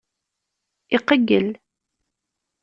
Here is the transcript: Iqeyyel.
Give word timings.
Iqeyyel. 0.95 1.47